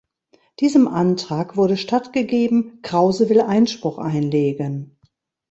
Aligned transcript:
Diesem 0.61 0.87
Antrag 0.87 1.55
wurde 1.57 1.77
stattgegeben, 1.77 2.79
Krause 2.81 3.29
will 3.29 3.39
Einspruch 3.41 3.99
einlegen. 3.99 4.97